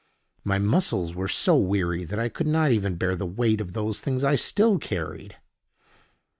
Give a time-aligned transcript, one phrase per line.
[0.43, 4.01] My muscles were so weary that I could not even bear the weight of those
[4.01, 5.37] things I still carried.